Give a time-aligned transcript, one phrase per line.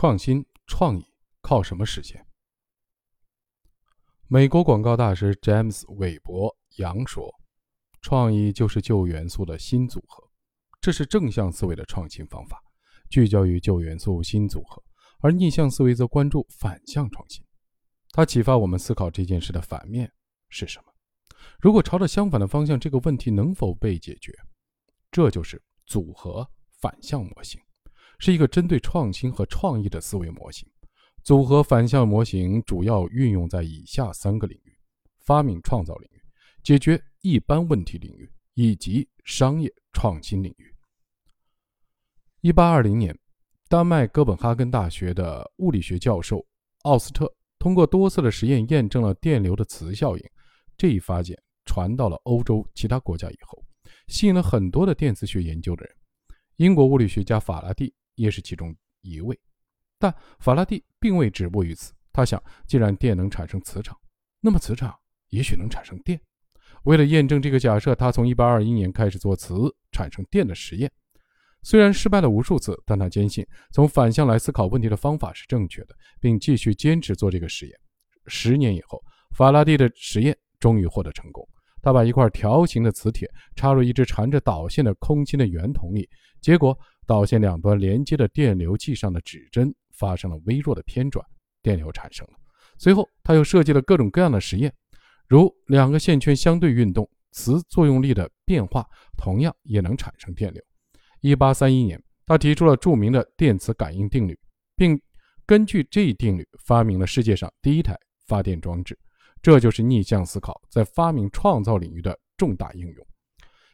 [0.00, 1.04] 创新创意
[1.40, 2.24] 靠什么实现？
[4.28, 7.28] 美国广告大师詹姆斯·韦伯扬说
[8.00, 10.22] ：“创意就是旧元素的新组合，
[10.80, 12.62] 这是正向思维的创新方法，
[13.10, 14.80] 聚焦于旧元素新组合；
[15.18, 17.44] 而逆向思维则关注反向创新。
[18.12, 20.12] 它启发我们思考这件事的反面
[20.48, 20.92] 是什么。
[21.58, 24.32] 如果朝着相反的方向，这个问题能否被解决？
[25.10, 26.48] 这就是组合
[26.80, 27.60] 反向模型。”
[28.18, 30.68] 是一个针对创新和创意的思维模型。
[31.24, 34.78] 组合反向模型主要运用在以下三个领域：
[35.18, 36.22] 发明创造领域、
[36.62, 40.74] 解决一般问题领域以及商业创新领域。
[42.40, 43.16] 一八二零年，
[43.68, 46.44] 丹麦哥本哈根大学的物理学教授
[46.82, 50.24] 奥斯特通过多次的实验验证了电流的磁效应。
[50.76, 53.62] 这一发现传到了欧洲其他国家以后，
[54.06, 55.94] 吸引了很多的电磁学研究的人。
[56.56, 57.92] 英国物理学家法拉第。
[58.18, 59.38] 也是其中一位，
[59.98, 61.94] 但法拉第并未止步于此。
[62.12, 63.96] 他想，既然电能产生磁场，
[64.40, 64.92] 那么磁场
[65.28, 66.20] 也许能产生电。
[66.82, 69.54] 为了验证这个假设，他从1821年开始做磁
[69.92, 70.90] 产生电的实验。
[71.62, 77.78] 虽然失败了无数次，但他坚信从反向来思考问题的方法是正确的，并继续坚持做这个实验。
[78.26, 79.00] 十年以后，
[79.36, 81.48] 法拉第的实验终于获得成功。
[81.80, 86.08] 他把一块条形的磁铁插入一只缠着导线的空心的圆筒里，
[86.40, 86.76] 结果。
[87.08, 91.24] 导线两端连接的电流计上的指针发生了微弱的偏转，
[91.62, 92.34] 电流产生了。
[92.76, 94.70] 随后，他又设计了各种各样的实验，
[95.26, 98.86] 如两个线圈相对运动，磁作用力的变化
[99.16, 100.62] 同样也能产生电流。
[101.22, 104.38] 1831年，他提出了著名的电磁感应定律，
[104.76, 105.00] 并
[105.46, 108.96] 根据这一定律发明了世界上第一台发电装置。
[109.40, 113.06] 这就是逆向思考在发明创造领域的重大应用。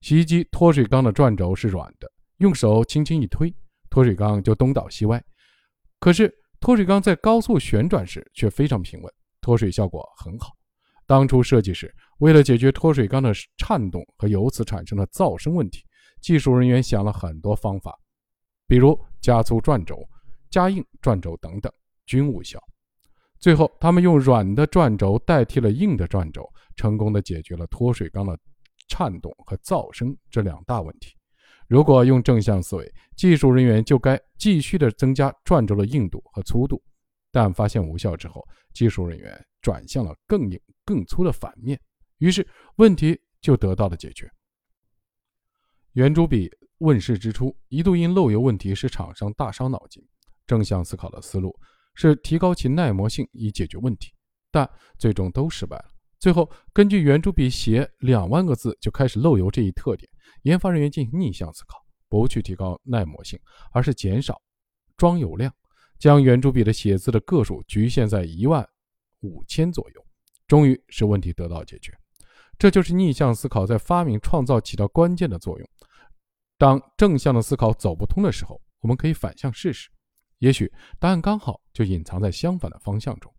[0.00, 2.10] 洗衣机脱水缸的转轴是软的。
[2.38, 3.54] 用手轻轻一推，
[3.90, 5.22] 脱水缸就东倒西歪。
[6.00, 10.56] 可是脱水缸在高速旋转时却非常平稳，脱水效果很好。
[11.06, 15.84] 当初设计时，为了解决脱水缸的颤动和由此产生的噪声问题，
[16.20, 17.98] 技术人员想了很多方法，
[18.66, 20.06] 比如加粗转轴、
[20.50, 21.72] 加硬转轴等等，
[22.06, 22.62] 均无效。
[23.40, 28.38] 最后，他们用软的转轴代替了硬的转轴，成功的解决了脱水缸的
[28.88, 31.14] 颤动和噪声这两大问题。
[31.68, 36.82] 如果用正向思维，技术人员就该继续的增加转轴的硬度和粗度，
[37.30, 38.42] 但发现无效之后，
[38.72, 41.78] 技术人员转向了更硬、更粗的反面，
[42.18, 42.46] 于是
[42.76, 44.30] 问题就得到了解决。
[45.92, 50.02] 圆珠笔问世之初，一度因漏油问题使厂商大伤脑筋。
[50.46, 51.54] 正向思考的思路
[51.92, 54.14] 是提高其耐磨性以解决问题，
[54.50, 55.90] 但最终都失败了。
[56.18, 60.10] 最后，根据圆珠笔写两万个字就开始漏油这一特点。
[60.42, 63.38] 研发人员进行逆向思考，不去提高耐磨性，
[63.72, 64.40] 而是减少
[64.96, 65.52] 装油量，
[65.98, 68.68] 将圆珠笔的写字的个数局限在一万
[69.20, 70.04] 五千左右，
[70.46, 71.96] 终于使问题得到解决。
[72.58, 75.68] 这就是逆向思考在发明创造起到关键的作用。
[76.56, 79.88] 当正向的思考走不通的时候，我们可以反向试试，
[80.38, 83.32] 也许答案刚好就隐藏在相反的方向中。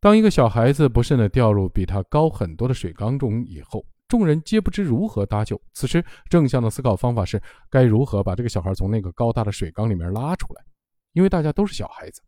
[0.00, 5.60] 当一个小孩子不慎地掉入比他高很多的水缸中以后，众人皆不知如何搭救。
[5.74, 10.64] 此时，正向的思考方法是该如何把这个小孩从那个高大的水缸里面拉出来。
[11.12, 12.22] 因为大家都是小孩子，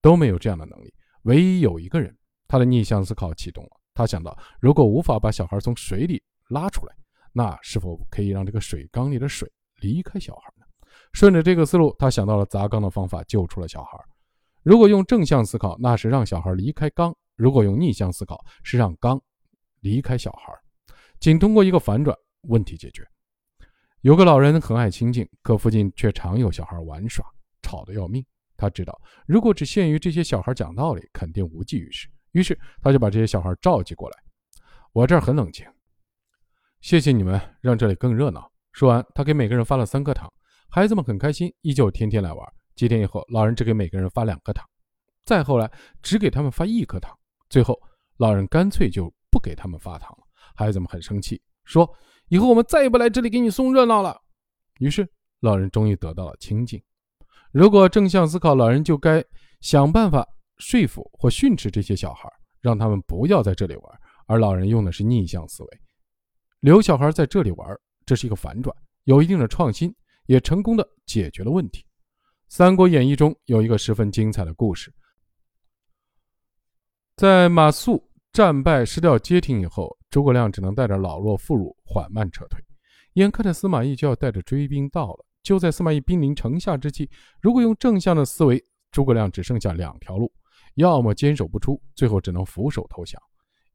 [0.00, 0.94] 都没有这样的能力。
[1.22, 2.16] 唯一有一个人，
[2.46, 3.70] 他的逆向思考启动了。
[3.92, 6.94] 他想到，如果无法把小孩从水里拉出来，
[7.32, 9.50] 那是否可以让这个水缸里的水
[9.80, 10.64] 离开小孩呢？
[11.12, 13.98] 顺着这个思路，他想到了砸缸的方法，救出了小孩。
[14.66, 19.22] 如果用正向思考，那是让小孩离开缸；如果用逆向思考，是让缸
[19.78, 20.52] 离开小孩。
[21.20, 22.18] 仅通过一个反转，
[22.48, 23.06] 问题解决。
[24.00, 27.24] 有个老人很爱清静，可附近却常有小孩玩耍，
[27.62, 28.26] 吵得要命。
[28.56, 32.08] 他知道，如果只限于这些小孩讲道理，肯定无济于事。
[32.32, 34.16] 于是，他就把这些小孩召集过来。
[34.92, 35.64] 我这儿很冷清，
[36.80, 38.50] 谢谢你们让这里更热闹。
[38.72, 40.28] 说完，他给每个人发了三颗糖，
[40.68, 42.52] 孩子们很开心，依旧天天来玩。
[42.76, 44.64] 几天以后，老人只给每个人发两颗糖，
[45.24, 45.68] 再后来
[46.02, 47.12] 只给他们发一颗糖，
[47.48, 47.76] 最后
[48.18, 50.18] 老人干脆就不给他们发糖了。
[50.54, 51.90] 孩子们很生气，说
[52.28, 54.16] ：“以后我们再也不来这里给你送热闹了。”
[54.78, 55.08] 于是，
[55.40, 56.80] 老人终于得到了清静。
[57.50, 59.24] 如果正向思考，老人就该
[59.60, 60.26] 想办法
[60.58, 62.30] 说服或训斥这些小孩，
[62.60, 64.00] 让他们不要在这里玩。
[64.26, 65.80] 而老人用的是逆向思维，
[66.60, 67.68] 留小孩在这里玩，
[68.04, 69.94] 这是一个反转，有一定的创新，
[70.26, 71.82] 也成功的解决了问题。
[72.48, 74.92] 《三国演义》中有一个十分精彩的故事，
[77.16, 78.02] 在马谡。
[78.32, 82.62] 战败失掉街亭以后，诸葛亮只能带着老弱妇孺缓慢撤退。
[83.14, 87.08] 眼看着司马懿就要带着追兵到了，就在司马懿兵临城下之际，
[87.40, 90.30] 如果用正向的思维，诸葛亮只剩下两条路：
[90.74, 93.18] 要么坚守不出，最后只能俯首投降；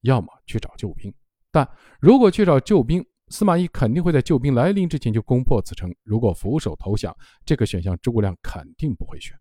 [0.01, 1.11] 要么去找救兵。
[1.49, 1.67] 但
[1.99, 5.91] 如果去找救兵，司马懿肯定会在救兵来临之前就攻破此城。
[6.03, 9.35] 如果俯首投降，这个选项诸葛亮肯定不会选。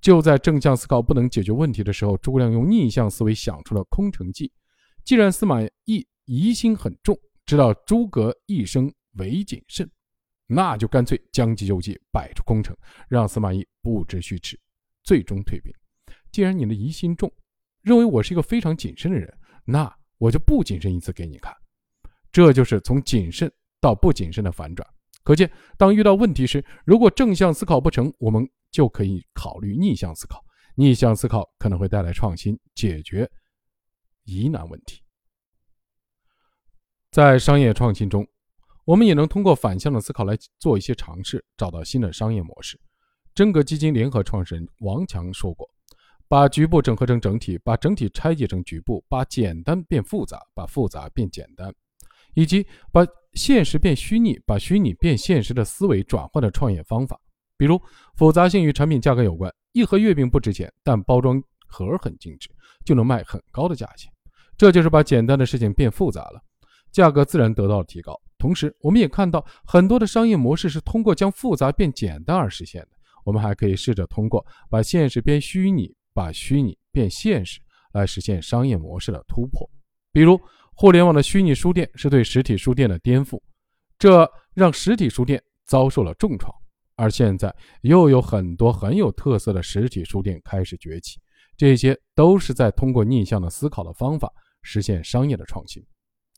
[0.00, 4.50] 就在正向思考不能解决问题的时候，诸葛亮用逆向思维想出了空城计。
[5.04, 9.90] 既然司马懿疑心很重，知道诸葛一生唯谨慎，
[10.46, 12.76] 那就干脆将计就计，摆出空城，
[13.08, 14.58] 让司马懿不知虚实，
[15.02, 15.72] 最终退兵。
[16.30, 17.30] 既然你的疑心重，
[17.82, 19.32] 认为我是一个非常谨慎的人，
[19.64, 21.54] 那我就不谨慎一次给你看。
[22.38, 24.88] 这就是从谨慎到不谨慎的反转。
[25.24, 30.40] 可见，当遇到问题时，如果正向思考不成，我们就可以考虑逆向思考。
[30.76, 33.28] 逆向思考可能会带来创新，解决。
[34.22, 35.02] 疑难问题，
[37.10, 38.24] 在商业创新中，
[38.84, 42.80] 我们也能通过反向的思考来做一些尝试，找到新的商业模式。
[43.34, 45.68] 真格基金联合创始人王强说过
[46.28, 51.74] ：“把局部整合成整体，把整体拆解成局部，把简单变复杂，把复杂变简单，
[52.34, 57.18] 以及把现实变虚拟，把虚拟变现实的思维转换的创业方法。
[57.56, 57.80] 比如，
[58.16, 62.48] 复杂性与产品价格有关，一盒月饼不值钱，但包装盒很精致，
[62.84, 64.12] 就能卖很高的价钱。”
[64.56, 66.40] 这就是把简单的事情变复杂了，
[66.90, 68.20] 价格自然得到了提高。
[68.38, 72.88] 同时，我们也看到很多的商业模式是通过将复杂变简单而实现的。
[73.24, 77.60] 我们还可以试着通过把现实变虚拟，把虚拟变现实，
[77.92, 79.68] 来实现商业模式的突破。
[80.12, 80.40] 比如，
[80.80, 83.36] 互联网的虚拟书店是对实体书店的颠覆，
[83.98, 86.54] 这让实体书店遭受了重创。
[86.94, 91.18] 而现在，又有很多很有特色的实体书店开始崛起，
[91.56, 94.32] 这些都是在通过逆向的思考的方法。
[94.62, 95.84] 实现商业的创新。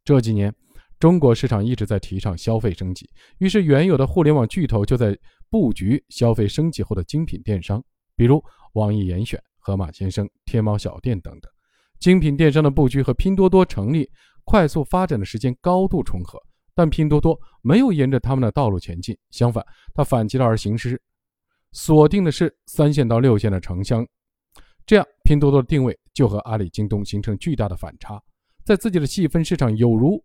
[0.04, 0.50] 这几年，
[0.98, 3.10] 中国市场一直在提倡消费升级，
[3.40, 5.14] 于是原有的互联网巨头就在
[5.50, 7.84] 布局消费升级后的精品电商，
[8.16, 8.42] 比如
[8.72, 11.52] 网易严选、盒马鲜生、天猫小店等等。
[11.98, 14.08] 精品电商的布局和拼多多成立、
[14.44, 16.40] 快速发展的时间高度重合，
[16.74, 19.64] 但拼多多没有沿着他们的道路前进，相反，
[19.94, 21.00] 它反其道而行之，
[21.72, 24.06] 锁定的是三线到六线的城乡。
[24.86, 28.20] 这样，拼多多的定位就和阿里、京东形成巨大的反差，
[28.64, 30.22] 在自己的细分市场有如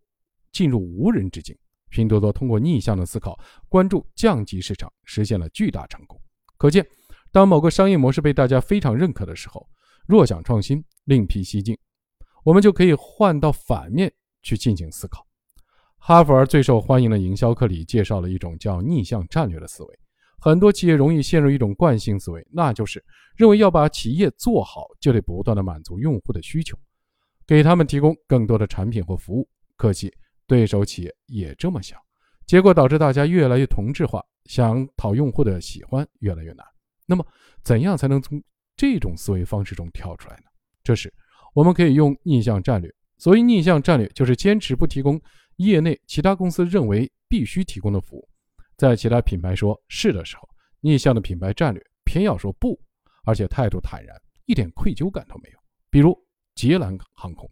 [0.52, 1.56] 进入无人之境。
[1.92, 3.40] 拼多多通过逆向的思考，
[3.70, 6.20] 关注降级市场，实现了巨大成功。
[6.58, 6.86] 可见，
[7.32, 9.66] 当某个商业模式被大家非常认可的时候，
[10.08, 11.78] 若想创新，另辟蹊径，
[12.46, 14.14] 我们就可以换到反面
[14.44, 15.26] 去进行思考。
[15.98, 20.00] 哈佛最受欢迎的营销课里介绍了一种叫逆向战略的思维。
[20.40, 23.04] 很多企业容易陷入一种惯性思维，那就是
[23.36, 26.78] 认为要把企业做好，就得不断的满足用户的需求，
[27.48, 29.50] 给他们提供更多的产品或服务。
[29.76, 30.14] 可惜，
[30.46, 32.00] 对手企业也这么想，
[32.46, 36.64] 结果导致大家越来越同质化，想讨用户的喜欢越来越难。
[37.08, 37.26] 那么，
[37.64, 38.40] 怎样才能从
[38.78, 40.44] 这种思维方式中跳出来呢？
[40.84, 41.12] 这时，
[41.56, 42.94] 我们可以用逆向战略。
[43.18, 45.20] 所谓逆向战略，就是坚持不提供
[45.56, 48.28] 业内其他公司认为必须提供的服务。
[48.76, 50.46] 在其他品牌说是的时候，
[50.82, 52.78] 逆向的品牌战略偏要说不，
[53.24, 55.58] 而且态度坦然，一点愧疚感都没有。
[55.90, 56.14] 比如
[56.56, 57.50] 捷兰航空，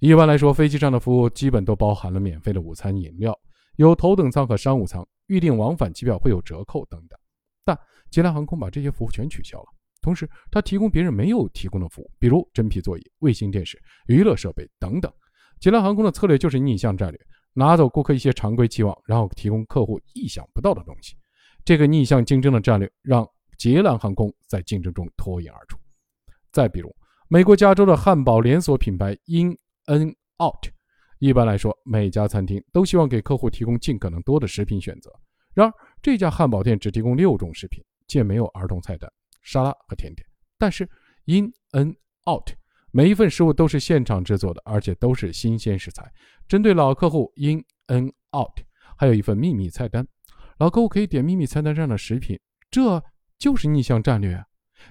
[0.00, 3.38] 一般来说，飞机上的服务基本都包含了免费的午餐、饮料，
[3.76, 7.16] 有头等舱和商务舱，预订往返机票会有折扣等等。
[7.64, 7.78] 但
[8.10, 9.66] 捷兰航空把这些服务全取消了，
[10.00, 15.12] 同时它提供别人没有提供的服务，比如真皮座椅、卫星电视、娱乐设备等等。
[15.58, 17.20] 捷兰航空的策略就是逆向战略。
[17.52, 21.16] 拿走顾客一些常规期望，然后提供客户意想不到的东西。
[21.64, 23.28] 这个逆向竞争的战略让
[23.58, 25.76] 捷兰航空在竞争中脱颖而出。
[26.52, 26.94] 再比如，
[27.28, 30.72] 美国加州的汉堡连锁品牌 In N Out，
[31.18, 35.10] 一般来说，每家餐厅都希望给客户提供尽可能多的食品选择。
[35.52, 39.10] 然而，这家汉堡店只提供六种食品，且没有儿童菜单、
[39.42, 40.26] 沙拉和甜点。
[40.58, 40.88] 但是
[41.26, 41.96] ，In and
[42.30, 42.50] Out。
[42.92, 46.12] 每一份食物都是现场制作的，而且都是新鲜食材。
[46.48, 48.64] 针对老客户，In and Out
[48.98, 50.04] 还有一份秘密菜单，
[50.58, 52.36] 老客户可以点秘密菜单上的食品，
[52.68, 53.00] 这
[53.38, 54.44] 就是逆向战略啊！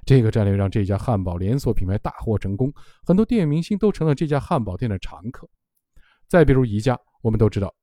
[0.05, 5.45] 这个战略让这家汉堡连锁品牌大获成功，很多电影明星都成了这家汉堡店的常客。
[6.29, 7.75] 再比如宜家，我们都知道，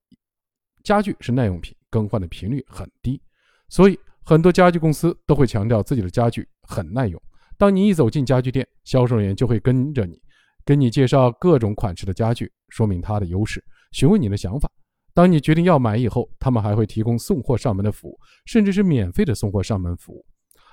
[0.82, 3.20] 家具是耐用品，更换的频率很低，
[3.68, 7.20] 所以很多家具公司都会强调自己的家具很耐用。
[7.58, 10.20] 当你一走进家具店，销售人员就会跟着你，
[10.64, 14.70] 跟你介绍各种款式的家具，说明它的优势，询问你的想法。
[15.14, 20.23] 当你决定要买以后，他们还会提供送货上门的服务，甚至是免费的送货上门服务。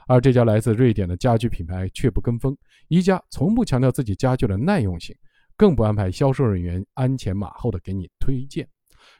[0.05, 2.53] 而这家来自瑞典的家具品牌却不跟风，
[2.89, 5.15] 宜家从不强调自己家具的耐用性，
[5.55, 8.67] 更不安排销售人员鞍前马后的给你推荐，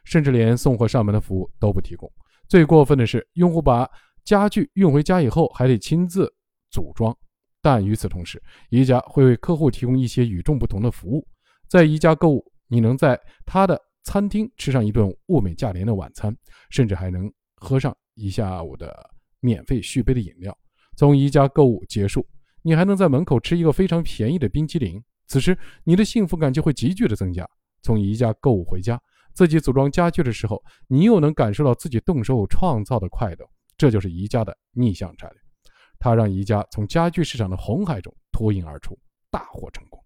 [0.04, 2.12] 甚至连送货上门的服务都不提供。
[2.46, 3.88] 最过分的是，用户把
[4.24, 6.30] 家具运回家以后，还得亲自
[6.74, 7.16] 组装。
[7.62, 11.26] 但与此同时，宜家会为客户提供一些与众不同的服务。
[11.68, 16.36] 在宜家购物，你能在他的餐厅吃上一顿物美价廉的晚餐，
[16.70, 18.94] 甚至还能喝上一下午的
[19.40, 20.54] 免费续杯的饮料。
[20.96, 22.26] 从宜家购物结束，
[22.60, 25.02] 你还能在门口吃一个非常便宜的冰淇淋。
[25.26, 27.48] 此时，你的幸福感就会急剧的增加。
[27.80, 29.00] 从宜家购物回家，
[29.32, 33.48] 自己组装家具的时候，你又能感受到自己动手创造的快乐。
[33.78, 35.43] 这就是宜家的逆向战略。
[36.04, 38.94] 它让宜家从家具市场的红海中脱颖而出，
[39.30, 39.98] 大获成功。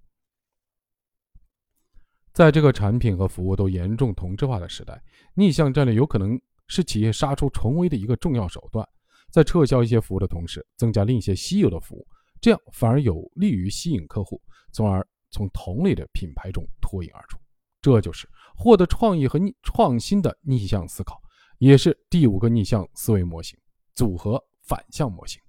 [2.33, 5.03] 在这个产品和服务都严重同质化的时代，
[5.35, 8.89] 逆向战略有可能是企业杀出重围的一个重要手段。
[9.33, 12.07] 在撤销一些服务的同时，增加另一些稀有的服务，
[12.41, 14.41] 这样反而有利于吸引客户，
[14.71, 17.37] 从而从同类的品牌中脱颖而出。
[17.83, 21.21] 这就是获得创意和逆创新的逆向思考，
[21.59, 23.59] 也是第五个逆向思维模型——
[23.97, 25.43] 组合反向模型。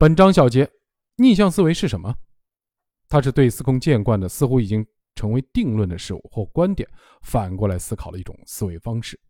[0.00, 0.66] 本章小结：
[1.16, 2.16] 逆向思维是什么？
[3.06, 4.82] 它是对司空见惯的、似乎已经
[5.14, 6.88] 成为定论的事物或观点，
[7.20, 9.20] 反过来思考的一种思维方式。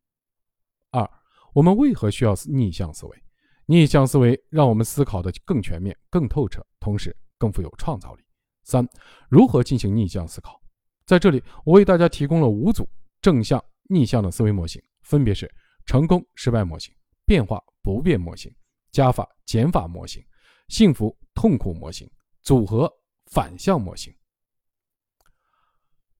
[0.93, 1.11] 二、
[1.55, 3.23] 我们为何需要逆向思维？
[3.67, 8.23] 逆向思维让我们思考的更全面、更透彻，同时更富有创造力。
[8.63, 8.89] 三、
[9.29, 10.63] 如何进行逆向思考？
[11.05, 12.89] 在这里，我为大家提供了五组
[13.21, 15.53] 正向、逆向的思维模型，分别是
[15.85, 16.95] 成功、失败模型、
[17.27, 18.55] 变化、不变模型、
[18.93, 20.25] 加法、减法模型。
[20.71, 22.11] 幸福痛苦模型
[22.41, 22.91] 组合
[23.27, 24.15] 反向模型。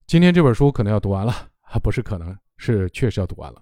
[0.07, 3.59] 今天这本书可能要读完了，啊不是可能是确实要读完了。